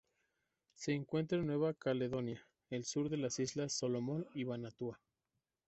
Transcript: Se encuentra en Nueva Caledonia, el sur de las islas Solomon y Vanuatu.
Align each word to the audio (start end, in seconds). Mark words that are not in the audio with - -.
Se 0.73 0.93
encuentra 0.93 1.37
en 1.37 1.45
Nueva 1.45 1.75
Caledonia, 1.75 2.41
el 2.71 2.85
sur 2.85 3.07
de 3.07 3.17
las 3.17 3.37
islas 3.37 3.73
Solomon 3.73 4.25
y 4.33 4.43
Vanuatu. 4.45 4.95